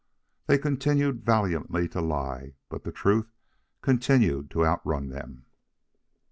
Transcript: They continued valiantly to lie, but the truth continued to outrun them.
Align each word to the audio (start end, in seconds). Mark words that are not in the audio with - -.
They 0.47 0.57
continued 0.57 1.23
valiantly 1.23 1.87
to 1.89 2.01
lie, 2.01 2.55
but 2.69 2.83
the 2.85 2.91
truth 2.91 3.35
continued 3.83 4.49
to 4.49 4.65
outrun 4.65 5.09
them. 5.09 5.45